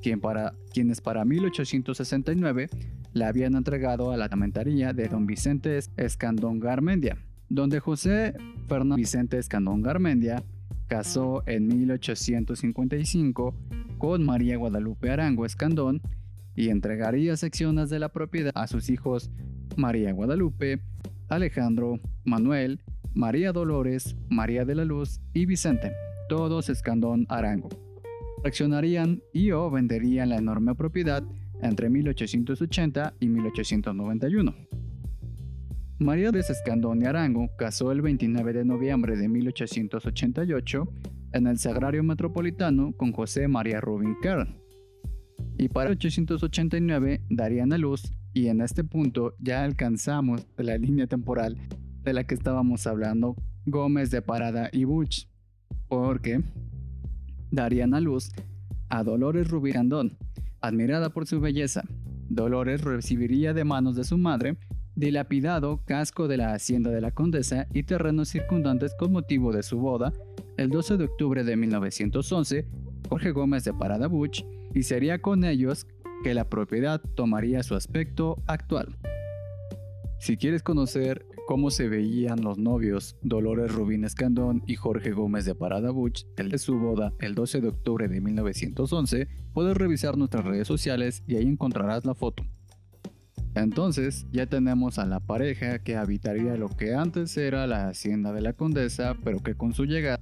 quien 0.01 0.19
para, 0.19 0.53
quienes 0.73 1.01
para 1.01 1.25
1869 1.25 2.69
la 3.13 3.27
habían 3.27 3.55
entregado 3.55 4.11
a 4.11 4.17
la 4.17 4.29
tamentaría 4.29 4.93
de 4.93 5.07
don 5.07 5.25
Vicente 5.25 5.79
Escandón 5.97 6.59
Garmendia, 6.59 7.17
donde 7.49 7.79
José 7.79 8.33
Fernando 8.67 8.95
Vicente 8.95 9.37
Escandón 9.37 9.81
Garmendia 9.81 10.43
casó 10.87 11.43
en 11.45 11.67
1855 11.67 13.55
con 13.97 14.25
María 14.25 14.57
Guadalupe 14.57 15.09
Arango 15.09 15.45
Escandón 15.45 16.01
y 16.55 16.69
entregaría 16.69 17.37
secciones 17.37 17.89
de 17.89 17.99
la 17.99 18.09
propiedad 18.09 18.51
a 18.55 18.67
sus 18.67 18.89
hijos 18.89 19.31
María 19.77 20.11
Guadalupe, 20.11 20.81
Alejandro, 21.29 21.99
Manuel, 22.25 22.81
María 23.13 23.51
Dolores, 23.51 24.15
María 24.29 24.65
de 24.65 24.75
la 24.75 24.85
Luz 24.85 25.21
y 25.33 25.45
Vicente, 25.45 25.93
todos 26.27 26.69
Escandón 26.69 27.25
Arango. 27.29 27.69
Fraccionarían 28.41 29.21
y 29.33 29.51
o 29.51 29.69
venderían 29.69 30.29
la 30.29 30.37
enorme 30.37 30.73
propiedad 30.73 31.23
entre 31.61 31.89
1880 31.89 33.13
y 33.19 33.29
1891. 33.29 34.55
María 35.99 36.31
de 36.31 36.39
Escandón 36.39 37.03
y 37.03 37.05
Arango 37.05 37.49
casó 37.55 37.91
el 37.91 38.01
29 38.01 38.53
de 38.53 38.65
noviembre 38.65 39.15
de 39.15 39.29
1888 39.29 40.91
en 41.33 41.45
el 41.45 41.59
Sagrario 41.59 42.03
Metropolitano 42.03 42.93
con 42.97 43.11
José 43.11 43.47
María 43.47 43.79
Rubin 43.79 44.15
Kern. 44.19 44.57
Y 45.59 45.69
para 45.69 45.91
1889 45.91 47.21
darían 47.29 47.73
a 47.73 47.77
luz 47.77 48.11
y 48.33 48.47
en 48.47 48.61
este 48.61 48.83
punto 48.83 49.35
ya 49.37 49.63
alcanzamos 49.63 50.47
la 50.57 50.79
línea 50.79 51.05
temporal 51.05 51.57
de 52.01 52.13
la 52.13 52.23
que 52.23 52.33
estábamos 52.33 52.87
hablando 52.87 53.35
Gómez 53.67 54.09
de 54.09 54.23
Parada 54.23 54.69
y 54.73 54.85
Buch, 54.85 55.27
porque 55.87 56.41
darían 57.51 57.93
a 57.93 57.99
luz 57.99 58.31
a 58.89 59.03
Dolores 59.03 59.49
Rubí 59.49 59.71
Candón, 59.71 60.17
admirada 60.61 61.09
por 61.09 61.27
su 61.27 61.39
belleza. 61.39 61.83
Dolores 62.29 62.81
recibiría 62.81 63.53
de 63.53 63.63
manos 63.63 63.95
de 63.95 64.03
su 64.03 64.17
madre 64.17 64.57
dilapidado 64.95 65.81
casco 65.85 66.27
de 66.27 66.37
la 66.37 66.53
hacienda 66.53 66.91
de 66.91 67.01
la 67.01 67.11
condesa 67.11 67.67
y 67.73 67.83
terrenos 67.83 68.29
circundantes 68.29 68.93
con 68.97 69.11
motivo 69.11 69.51
de 69.51 69.63
su 69.63 69.79
boda, 69.79 70.13
el 70.57 70.69
12 70.69 70.97
de 70.97 71.05
octubre 71.05 71.43
de 71.43 71.55
1911, 71.55 72.67
Jorge 73.09 73.31
Gómez 73.31 73.63
de 73.63 73.73
Parada 73.73 74.07
Buch, 74.07 74.43
y 74.73 74.83
sería 74.83 75.21
con 75.21 75.43
ellos 75.43 75.87
que 76.23 76.33
la 76.33 76.49
propiedad 76.49 77.01
tomaría 77.15 77.63
su 77.63 77.75
aspecto 77.75 78.37
actual. 78.47 78.95
Si 80.19 80.37
quieres 80.37 80.61
conocer 80.61 81.25
cómo 81.51 81.69
se 81.69 81.89
veían 81.89 82.43
los 82.43 82.57
novios 82.57 83.17
Dolores 83.23 83.73
Rubín 83.73 84.05
Escandón 84.05 84.63
y 84.67 84.75
Jorge 84.75 85.11
Gómez 85.11 85.43
de 85.43 85.53
Parada 85.53 85.91
Buch 85.91 86.23
el 86.37 86.49
de 86.49 86.57
su 86.57 86.79
boda 86.79 87.11
el 87.19 87.35
12 87.35 87.59
de 87.59 87.67
octubre 87.67 88.07
de 88.07 88.21
1911, 88.21 89.27
puedes 89.51 89.75
revisar 89.75 90.17
nuestras 90.17 90.45
redes 90.45 90.65
sociales 90.65 91.25
y 91.27 91.35
ahí 91.35 91.45
encontrarás 91.45 92.05
la 92.05 92.15
foto. 92.15 92.45
Entonces 93.53 94.27
ya 94.31 94.45
tenemos 94.45 94.97
a 94.97 95.05
la 95.05 95.19
pareja 95.19 95.79
que 95.79 95.97
habitaría 95.97 96.55
lo 96.55 96.69
que 96.69 96.95
antes 96.95 97.35
era 97.35 97.67
la 97.67 97.89
hacienda 97.89 98.31
de 98.31 98.43
la 98.43 98.53
condesa, 98.53 99.17
pero 99.21 99.39
que 99.39 99.55
con 99.55 99.73
su 99.73 99.83
llegada 99.83 100.21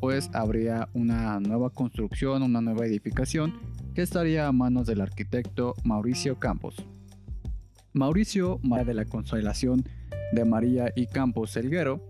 pues 0.00 0.28
habría 0.32 0.88
una 0.92 1.38
nueva 1.38 1.70
construcción, 1.70 2.42
una 2.42 2.60
nueva 2.60 2.84
edificación 2.84 3.54
que 3.94 4.02
estaría 4.02 4.48
a 4.48 4.52
manos 4.52 4.88
del 4.88 5.02
arquitecto 5.02 5.74
Mauricio 5.84 6.40
Campos. 6.40 6.74
Mauricio, 7.92 8.58
María 8.64 8.84
de 8.84 8.94
la 8.94 9.04
Consolación 9.04 9.84
de 10.32 10.44
María 10.44 10.92
y 10.94 11.06
Campos 11.06 11.56
Elguero, 11.56 12.02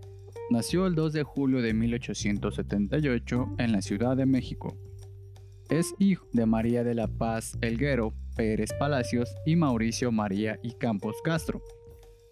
nació 0.49 0.85
el 0.85 0.95
2 0.95 1.13
de 1.13 1.23
julio 1.23 1.61
de 1.61 1.73
1878 1.73 3.55
en 3.57 3.71
la 3.71 3.81
Ciudad 3.81 4.17
de 4.17 4.25
México. 4.25 4.77
Es 5.69 5.93
hijo 5.99 6.25
de 6.33 6.45
María 6.45 6.83
de 6.83 6.95
la 6.95 7.07
Paz 7.07 7.57
Elguero 7.61 8.13
Pérez 8.35 8.71
Palacios 8.73 9.35
y 9.45 9.55
Mauricio 9.55 10.11
María 10.11 10.59
y 10.63 10.73
Campos 10.73 11.15
Castro. 11.23 11.61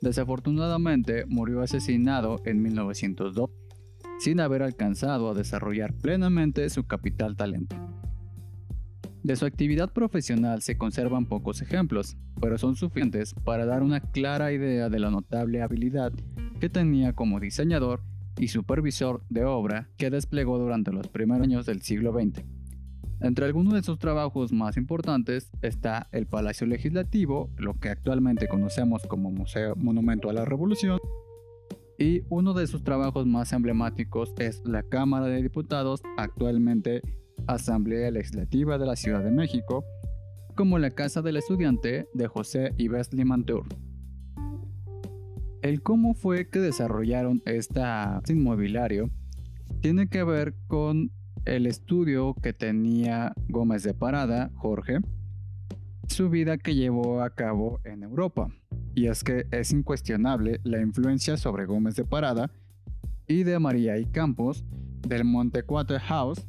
Desafortunadamente 0.01 1.25
murió 1.27 1.62
asesinado 1.62 2.41
en 2.46 2.62
1902, 2.62 3.50
sin 4.20 4.39
haber 4.39 4.63
alcanzado 4.63 5.29
a 5.29 5.34
desarrollar 5.34 5.94
plenamente 5.94 6.70
su 6.70 6.86
capital 6.86 7.36
talento. 7.36 7.75
De 9.28 9.36
su 9.36 9.46
actividad 9.46 9.92
profesional 9.92 10.62
se 10.62 10.78
conservan 10.78 11.26
pocos 11.26 11.62
ejemplos, 11.62 12.16
pero 12.40 12.58
son 12.58 12.78
suficientes 12.78 13.34
para 13.34 13.66
dar 13.66 13.84
una 13.84 14.00
clara 14.00 14.54
idea 14.54 14.88
de 14.88 15.00
la 15.00 15.12
notable 15.12 15.62
habilidad 15.62 16.14
que 16.62 16.70
tenía 16.70 17.12
como 17.12 17.42
diseñador 17.42 18.00
y 18.40 18.48
supervisor 18.48 19.22
de 19.28 19.44
obra 19.44 19.90
que 19.98 20.10
desplegó 20.10 20.58
durante 20.58 20.94
los 20.94 21.10
primeros 21.10 21.44
años 21.44 21.66
del 21.66 21.82
siglo 21.82 22.14
XX. 22.14 22.46
Entre 23.20 23.46
algunos 23.46 23.74
de 23.74 23.84
sus 23.84 24.00
trabajos 24.00 24.54
más 24.54 24.78
importantes 24.78 25.52
está 25.62 26.08
el 26.14 26.26
Palacio 26.26 26.66
Legislativo, 26.66 27.50
lo 27.58 27.74
que 27.74 27.90
actualmente 27.90 28.48
conocemos 28.48 29.06
como 29.08 29.30
Museo 29.30 29.76
Monumento 29.76 30.30
a 30.30 30.34
la 30.34 30.46
Revolución, 30.46 31.00
y 32.00 32.22
uno 32.30 32.54
de 32.54 32.66
sus 32.66 32.82
trabajos 32.82 33.28
más 33.28 33.52
emblemáticos 33.52 34.34
es 34.38 34.62
la 34.64 34.84
Cámara 34.84 35.26
de 35.26 35.42
Diputados, 35.42 36.02
actualmente 36.16 37.02
Asamblea 37.46 38.12
Legislativa 38.12 38.77
de 38.77 38.86
la 38.86 38.96
Ciudad 38.96 39.24
de 39.24 39.32
México, 39.32 39.86
como 40.56 40.79
la 40.79 40.91
Casa 40.91 41.22
del 41.22 41.38
Estudiante 41.38 42.08
de 42.13 42.27
José 42.27 42.74
Ives 42.77 43.13
Limantur. 43.13 43.65
El 45.62 45.82
cómo 45.82 46.13
fue 46.13 46.50
que 46.50 46.60
desarrollaron 46.60 47.41
este 47.46 47.82
inmobiliario 48.29 49.10
tiene 49.82 50.08
que 50.08 50.24
ver 50.24 50.56
con 50.67 51.12
el 51.46 51.65
estudio 51.65 52.36
que 52.41 52.53
tenía 52.53 53.34
Gómez 53.48 53.84
de 53.84 53.94
Parada, 53.94 54.51
Jorge, 54.56 55.00
su 56.08 56.29
vida 56.29 56.58
que 56.58 56.75
llevó 56.75 57.22
a 57.22 57.29
cabo 57.29 57.79
en 57.84 58.03
Europa. 58.03 58.50
Y 58.96 59.08
es 59.08 59.24
que 59.24 59.46
es 59.51 59.72
incuestionable 59.72 60.60
la 60.63 60.82
influencia 60.82 61.38
sobre 61.38 61.65
Gómez 61.65 61.96
de 61.96 62.03
Parada 62.03 62.50
y 63.27 63.44
de 63.44 63.60
María 63.60 63.98
y 63.98 64.06
Campos 64.06 64.65
del 65.08 65.24
Montecuate 65.24 66.00
House 66.00 66.46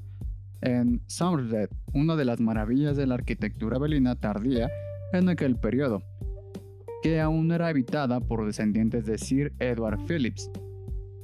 en 0.61 1.03
Somerset, 1.07 1.71
una 1.93 2.17
de 2.17 2.25
las 2.25 2.41
maravillas 2.41 2.97
de 2.97 3.07
la 3.07 3.15
arquitectura 3.15 3.79
belina 3.79 4.17
tardía 4.17 4.71
en 5.13 5.29
aquel 5.29 5.57
periodo, 5.57 6.03
que 7.03 7.21
aún 7.21 7.51
era 7.53 7.69
habitada 7.69 8.21
por 8.21 8.45
descendientes 8.45 9.07
de 9.07 9.19
Sir 9.19 9.53
Edward 9.59 9.99
Phillips, 10.07 10.51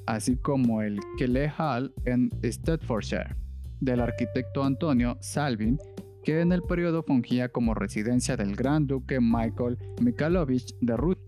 así 0.07 0.37
como 0.37 0.83
el 0.83 1.01
Kelly 1.19 1.51
Hall 1.59 1.93
en 2.05 2.31
Staffordshire, 2.43 3.37
del 3.81 4.01
arquitecto 4.01 4.63
Antonio 4.63 5.17
Salvin, 5.21 5.79
que 6.23 6.41
en 6.41 6.53
el 6.53 6.63
periodo 6.63 7.03
fungía 7.03 7.49
como 7.49 7.75
residencia 7.75 8.37
del 8.37 8.57
gran 8.57 8.87
duque 8.87 9.21
Michael 9.21 9.79
Mikhailovich 10.01 10.75
de 10.81 10.97
Ruth, 10.97 11.19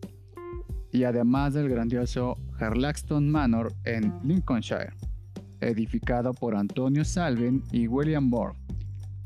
y 0.92 1.04
además 1.04 1.52
del 1.52 1.68
grandioso 1.68 2.38
Harlaxton 2.58 3.28
Manor 3.28 3.72
en 3.84 4.14
Lincolnshire 4.24 4.94
edificado 5.60 6.32
por 6.32 6.54
Antonio 6.54 7.04
Salvin 7.04 7.62
y 7.72 7.88
William 7.88 8.24
Moore, 8.28 8.54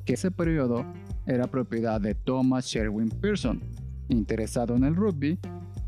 que 0.04 0.14
ese 0.14 0.30
periodo 0.30 0.84
era 1.26 1.46
propiedad 1.46 2.00
de 2.00 2.14
Thomas 2.14 2.66
Sherwin 2.66 3.08
Pearson, 3.08 3.60
interesado 4.08 4.74
en 4.76 4.84
el 4.84 4.96
rugby, 4.96 5.38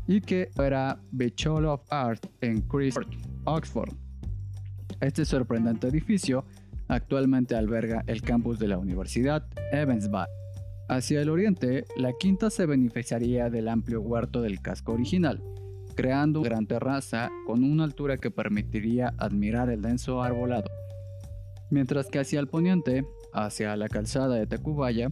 y 0.07 0.21
que 0.21 0.49
era 0.57 0.99
Bachelor 1.11 1.65
of 1.65 1.81
Arts 1.89 2.27
en 2.41 2.61
Christ 2.61 2.97
Oxford. 3.45 3.93
Este 4.99 5.25
sorprendente 5.25 5.87
edificio 5.87 6.45
actualmente 6.87 7.55
alberga 7.55 8.03
el 8.07 8.21
campus 8.21 8.59
de 8.59 8.67
la 8.67 8.77
Universidad 8.77 9.45
Evansville. 9.71 10.27
Hacia 10.89 11.21
el 11.21 11.29
oriente, 11.29 11.85
la 11.95 12.11
quinta 12.19 12.49
se 12.49 12.65
beneficiaría 12.65 13.49
del 13.49 13.69
amplio 13.69 14.01
huerto 14.01 14.41
del 14.41 14.61
casco 14.61 14.93
original, 14.93 15.41
creando 15.95 16.39
una 16.41 16.49
gran 16.49 16.67
terraza 16.67 17.29
con 17.45 17.63
una 17.63 17.83
altura 17.83 18.17
que 18.17 18.31
permitiría 18.31 19.13
admirar 19.17 19.69
el 19.69 19.81
denso 19.81 20.21
arbolado. 20.21 20.69
Mientras 21.69 22.07
que 22.07 22.19
hacia 22.19 22.39
el 22.39 22.47
poniente, 22.47 23.05
hacia 23.33 23.75
la 23.75 23.89
calzada 23.89 24.35
de 24.35 24.47
Tacubaya, 24.47 25.11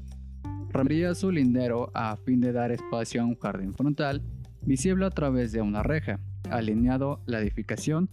ramaría 0.69 1.15
su 1.15 1.31
lindero 1.31 1.91
a 1.93 2.15
fin 2.17 2.39
de 2.41 2.51
dar 2.51 2.71
espacio 2.71 3.21
a 3.21 3.25
un 3.25 3.35
jardín 3.35 3.73
frontal 3.73 4.21
visible 4.61 5.05
a 5.05 5.09
través 5.09 5.51
de 5.51 5.61
una 5.61 5.83
reja, 5.83 6.19
alineado 6.49 7.21
la 7.25 7.39
edificación 7.39 8.09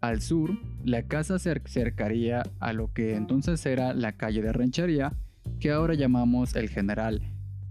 al 0.00 0.20
sur, 0.20 0.50
la 0.84 1.02
casa 1.02 1.38
se 1.38 1.50
acercaría 1.50 2.42
a 2.60 2.72
lo 2.72 2.92
que 2.92 3.14
entonces 3.14 3.64
era 3.66 3.94
la 3.94 4.12
calle 4.12 4.42
de 4.42 4.52
Ranchería, 4.52 5.12
que 5.60 5.70
ahora 5.70 5.94
llamamos 5.94 6.54
el 6.56 6.68
General 6.68 7.20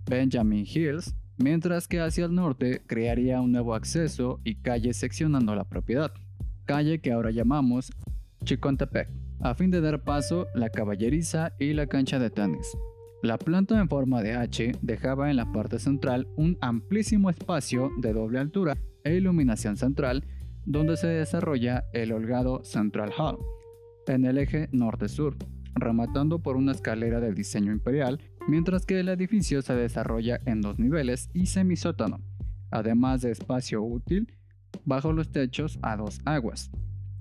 Benjamin 0.10 0.66
Hills, 0.66 1.16
mientras 1.38 1.88
que 1.88 2.02
hacia 2.02 2.26
el 2.26 2.36
norte 2.36 2.82
crearía 2.86 3.41
un 3.41 3.52
nuevo 3.52 3.76
acceso 3.76 4.39
y 4.43 4.56
calle 4.56 4.93
seccionando 4.93 5.56
la 5.56 5.63
propiedad, 5.63 6.12
calle 6.65 7.00
que 7.00 7.12
ahora 7.12 7.32
llamamos 7.32 7.91
Chicontepec, 8.43 9.10
a 9.41 9.56
fin 9.56 9.71
de 9.71 9.82
dar 9.82 10.04
paso 10.04 10.47
la 10.56 10.69
caballeriza 10.69 11.54
y 11.60 11.73
la 11.73 11.88
cancha 11.88 12.19
de 12.19 12.30
tenis. 12.30 12.78
La 13.23 13.38
planta 13.38 13.80
en 13.80 13.89
forma 13.89 14.21
de 14.21 14.34
H 14.34 14.73
dejaba 14.82 15.30
en 15.30 15.38
la 15.38 15.52
parte 15.52 15.80
central 15.80 16.28
un 16.36 16.58
amplísimo 16.62 17.30
espacio 17.30 17.91
de 17.97 18.13
doble 18.13 18.39
altura 18.39 18.78
e 19.04 19.15
iluminación 19.15 19.76
central 19.78 20.23
donde 20.65 20.97
se 20.97 21.08
desarrolla 21.08 21.86
el 21.93 22.12
holgado 22.12 22.63
Central 22.63 23.12
Hall, 23.17 23.38
en 24.08 24.26
el 24.26 24.38
eje 24.38 24.69
norte-sur, 24.71 25.36
rematando 25.76 26.39
por 26.39 26.58
una 26.58 26.73
escalera 26.73 27.19
de 27.19 27.34
diseño 27.34 27.71
imperial 27.71 28.19
mientras 28.48 28.86
que 28.86 29.00
el 29.00 29.10
edificio 29.10 29.62
se 29.62 29.76
desarrolla 29.76 30.40
en 30.46 30.62
dos 30.62 30.80
niveles 30.80 31.30
y 31.34 31.48
semisótano, 31.48 32.22
además 32.72 33.22
de 33.22 33.32
espacio 33.32 33.84
útil 33.84 34.34
bajo 34.86 35.12
los 35.12 35.32
techos 35.32 35.78
a 35.82 35.98
dos 35.98 36.20
aguas. 36.26 36.72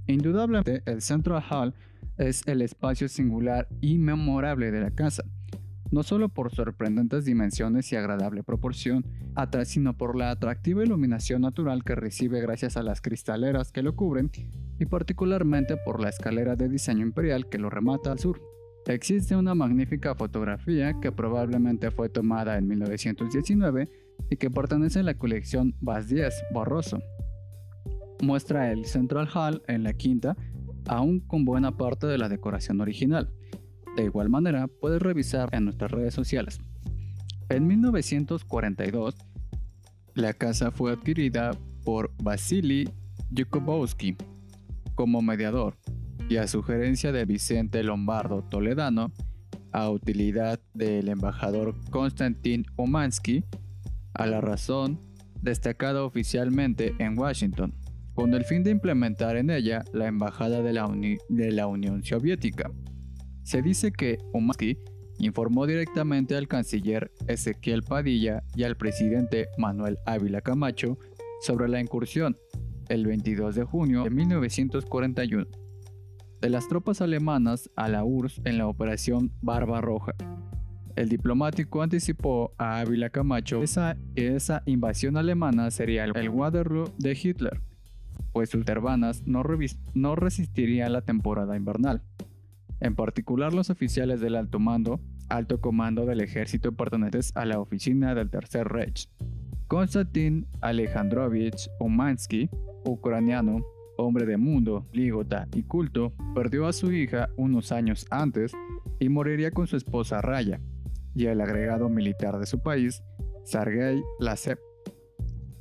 Indudablemente, 0.07 0.83
el 0.87 1.03
Central 1.03 1.43
Hall 1.51 1.75
es 2.17 2.47
el 2.47 2.62
espacio 2.62 3.09
singular 3.09 3.69
y 3.81 3.99
memorable 3.99 4.71
de 4.71 4.81
la 4.81 4.93
casa, 4.93 5.25
no 5.91 6.03
solo 6.03 6.29
por 6.29 6.55
sorprendentes 6.55 7.25
dimensiones 7.25 7.93
y 7.93 7.97
agradable 7.97 8.43
proporción, 8.43 9.05
sino 9.65 9.97
por 9.97 10.17
la 10.17 10.31
atractiva 10.31 10.85
iluminación 10.85 11.43
natural 11.43 11.85
que 11.85 11.95
recibe 11.95 12.41
gracias 12.41 12.77
a 12.77 12.83
las 12.83 13.01
cristaleras 13.01 13.73
que 13.73 13.83
lo 13.83 13.95
cubren 13.95 14.31
y 14.79 14.87
particularmente 14.87 15.77
por 15.77 16.01
la 16.01 16.09
escalera 16.09 16.57
de 16.57 16.69
diseño 16.69 17.03
imperial 17.03 17.49
que 17.49 17.59
lo 17.59 17.71
remata 17.71 18.12
al 18.12 18.19
sur. 18.19 18.56
Existe 18.87 19.35
una 19.35 19.53
magnífica 19.57 20.14
fotografía 20.14 20.94
que 21.01 21.11
probablemente 21.11 21.90
fue 21.90 22.09
tomada 22.09 22.57
en 22.57 22.68
1919 22.68 23.88
y 24.31 24.37
que 24.37 24.49
pertenece 24.49 25.01
a 25.01 25.03
la 25.03 25.18
colección 25.18 25.75
Vaz 25.81 26.09
10 26.09 26.33
Barroso. 26.55 27.01
Muestra 28.22 28.70
el 28.70 28.85
Central 28.85 29.29
Hall 29.35 29.61
en 29.66 29.83
la 29.83 29.92
quinta, 29.92 30.37
aún 30.87 31.18
con 31.18 31.44
buena 31.44 31.77
parte 31.77 32.07
de 32.07 32.16
la 32.16 32.29
decoración 32.29 32.81
original. 32.81 33.29
De 33.96 34.05
igual 34.05 34.29
manera, 34.29 34.68
puedes 34.68 35.03
revisar 35.03 35.49
en 35.53 35.64
nuestras 35.64 35.90
redes 35.90 36.14
sociales. 36.14 36.61
En 37.49 37.66
1942, 37.66 39.16
la 40.14 40.33
casa 40.33 40.70
fue 40.70 40.92
adquirida 40.92 41.51
por 41.85 42.12
Vasily 42.22 42.88
Yukobowski 43.33 44.16
como 44.94 45.22
mediador 45.22 45.75
y 46.29 46.37
a 46.39 46.47
sugerencia 46.47 47.12
de 47.12 47.25
Vicente 47.25 47.83
Lombardo 47.83 48.43
Toledano, 48.43 49.12
a 49.73 49.91
utilidad 49.91 50.61
del 50.75 51.09
embajador 51.09 51.75
Konstantin 51.91 52.65
Umansky, 52.77 53.45
a 54.15 54.27
la 54.27 54.41
razón 54.41 55.01
destacada 55.41 56.03
oficialmente 56.03 56.95
en 56.99 57.19
Washington, 57.19 57.75
con 58.15 58.35
el 58.35 58.45
fin 58.45 58.65
de 58.65 58.71
implementar 58.71 59.37
en 59.37 59.51
ella 59.51 59.85
la 59.93 60.07
embajada 60.07 60.62
de 60.62 60.73
la, 60.73 61.67
Unión 61.67 62.03
Soviética. 62.03 62.71
Se 63.43 63.62
dice 63.62 63.93
que 63.93 64.19
Umansky 64.33 64.79
informó 65.19 65.67
directamente 65.67 66.37
al 66.37 66.49
canciller 66.49 67.12
Ezequiel 67.29 67.83
Padilla 67.83 68.43
y 68.55 68.65
al 68.65 68.77
presidente 68.77 69.49
Manuel 69.59 69.99
Ávila 70.07 70.41
Camacho 70.41 70.99
sobre 71.41 71.69
la 71.69 71.81
incursión 71.81 72.37
el 72.89 73.07
22 73.07 73.55
de 73.55 73.65
junio 73.65 74.05
de 74.05 74.11
1941 74.11 75.65
de 76.40 76.51
las 76.51 76.68
tropas 76.68 77.01
alemanas 77.01 77.70
a 77.77 77.88
la 77.88 78.05
URSS 78.05 78.42
en 78.44 78.59
la 78.59 78.66
Operación 78.66 79.33
Barba 79.42 79.81
Roja. 79.81 80.14
El 80.96 81.09
diplomático 81.09 81.83
anticipó 81.83 82.55
a 82.57 82.81
Ávila 82.81 83.11
Camacho 83.11 83.61
que 84.14 84.35
esa 84.35 84.62
invasión 84.64 85.16
alemana 85.16 85.70
sería 85.70 86.05
el 86.05 86.29
Waterloo 86.31 86.92
de 86.99 87.18
Hitler, 87.22 87.61
pues 88.33 88.51
sus 88.51 88.66
hermanas 88.66 89.22
no, 89.27 89.42
no 89.94 90.16
resistirían 90.16 90.92
la 90.92 91.03
temporada 91.03 91.57
invernal. 91.57 92.03
En 92.81 92.94
particular 92.94 93.53
los 93.53 93.70
oficiales 93.70 94.20
del 94.20 94.37
alto 94.37 94.59
mando, 94.59 95.01
alto 95.29 95.61
comando 95.61 96.07
del 96.07 96.20
ejército 96.20 96.72
pertenecientes 96.72 97.37
a 97.37 97.44
la 97.44 97.61
oficina 97.61 98.14
del 98.14 98.31
Tercer 98.31 98.68
Reich. 98.68 99.09
Konstantin 99.68 100.46
Alejandrovich 100.61 101.68
Umansky, 101.81 102.49
ucraniano, 102.85 103.64
hombre 103.97 104.27
de 104.27 104.37
mundo, 104.37 104.87
lígota 104.93 105.49
y 105.53 105.63
culto, 105.63 106.13
perdió 106.35 106.67
a 106.67 106.73
su 106.73 106.93
hija 106.93 107.31
unos 107.37 107.73
años 107.73 108.07
antes 108.11 108.53
y 108.99 109.09
moriría 109.09 109.51
con 109.51 109.67
su 109.67 109.77
esposa 109.77 110.21
Raya, 110.21 110.61
y 111.15 111.27
el 111.27 111.41
agregado 111.41 111.89
militar 111.89 112.39
de 112.39 112.47
su 112.47 112.61
país, 112.61 113.03
Sergei 113.45 114.03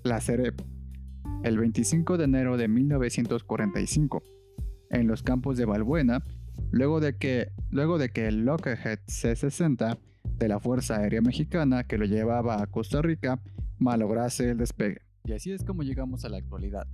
Lazarev, 0.03 0.55
el 1.43 1.57
25 1.57 2.17
de 2.17 2.23
enero 2.25 2.57
de 2.57 2.67
1945, 2.67 4.23
en 4.91 5.07
los 5.07 5.23
campos 5.23 5.57
de 5.57 5.65
Valbuena, 5.65 6.23
luego 6.71 6.99
de 6.99 7.17
que, 7.17 7.51
luego 7.69 7.97
de 7.97 8.09
que 8.09 8.27
el 8.27 8.45
Lockheed 8.45 8.99
C-60 9.07 9.97
de 10.37 10.47
la 10.47 10.59
Fuerza 10.59 10.97
Aérea 10.97 11.21
Mexicana 11.21 11.85
que 11.85 11.97
lo 11.97 12.05
llevaba 12.05 12.61
a 12.61 12.67
Costa 12.67 13.01
Rica 13.01 13.41
malograse 13.79 14.51
el 14.51 14.57
despegue. 14.57 15.01
Y 15.23 15.33
así 15.33 15.51
es 15.51 15.63
como 15.63 15.83
llegamos 15.83 16.25
a 16.25 16.29
la 16.29 16.37
actualidad 16.37 16.87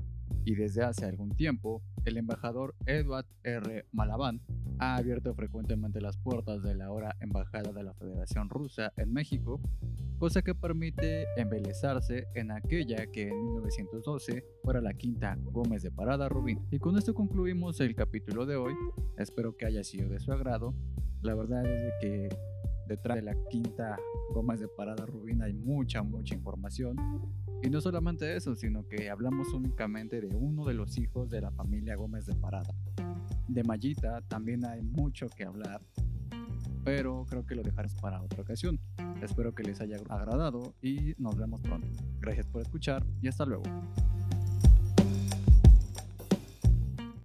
y 0.46 0.56
desde 0.56 0.84
hace 0.84 1.06
algún 1.06 1.36
tiempo, 1.36 1.82
el 2.06 2.18
embajador 2.18 2.76
Edward 2.86 3.26
R. 3.44 3.86
Malaván 3.92 4.42
ha 4.80 4.96
abierto 4.96 5.34
frecuentemente 5.36 6.02
las 6.02 6.18
puertas 6.18 6.64
de 6.64 6.76
la 6.76 6.86
ahora 6.86 7.16
Embajada 7.20 7.72
de 7.72 7.84
la 7.84 7.94
Federación 7.94 8.50
Rusa 8.50 8.92
en 8.98 9.14
México, 9.14 9.62
cosa 10.18 10.42
que 10.42 10.56
permite 10.56 11.26
embelezarse 11.38 12.28
en 12.34 12.52
aquella 12.52 13.08
que 13.08 13.30
en 13.30 13.46
1912 13.46 14.44
fuera 14.64 14.82
la 14.82 14.94
quinta 14.94 15.38
Gómez 15.44 15.84
de 15.84 15.92
Parada 15.92 16.30
Rubín. 16.30 16.66
Y 16.72 16.80
con 16.80 16.98
esto 16.98 17.14
concluimos 17.14 17.80
el 17.80 17.96
capítulo 17.96 18.46
de 18.46 18.56
hoy, 18.56 18.74
espero 19.18 19.56
que 19.56 19.66
haya 19.66 19.84
sido 19.84 20.10
de 20.10 20.20
su 20.20 20.32
agrado. 20.32 20.74
La 21.22 21.36
verdad 21.36 21.64
es 21.66 21.94
que 22.02 22.30
detrás 22.88 23.18
de 23.18 23.24
la 23.24 23.36
quinta 23.50 24.00
Gómez 24.34 24.60
de 24.60 24.68
Parada 24.68 25.06
Rubín 25.06 25.42
hay 25.44 25.54
mucha, 25.54 26.02
mucha 26.02 26.34
información 26.34 26.96
y 27.64 27.70
no 27.70 27.82
solamente 27.82 28.36
eso, 28.36 28.56
sino 28.56 28.88
que 28.88 29.10
hablamos 29.10 29.54
únicamente 29.54 30.20
de 30.20 30.36
uno 30.36 30.66
de 30.66 30.74
los 30.74 30.98
hijos 30.98 31.30
de 31.30 31.42
la 31.42 31.52
familia 31.52 31.96
Gómez 31.96 32.26
de 32.26 32.36
Parada. 32.36 32.74
De 33.48 33.64
Mayita 33.64 34.22
también 34.22 34.66
hay 34.66 34.82
mucho 34.82 35.28
que 35.30 35.44
hablar, 35.44 35.82
pero 36.84 37.26
creo 37.30 37.46
que 37.46 37.56
lo 37.56 37.64
dejaré 37.64 37.90
para 38.02 38.22
otra 38.22 38.42
ocasión. 38.42 38.80
Espero 39.22 39.54
que 39.54 39.64
les 39.64 39.80
haya 39.82 39.98
agradado 40.10 40.74
y 40.82 41.14
nos 41.18 41.36
vemos 41.38 41.62
pronto. 41.62 41.88
Gracias 42.20 42.48
por 42.48 42.62
escuchar 42.62 43.06
y 43.22 43.28
hasta 43.28 43.46
luego. 43.46 43.64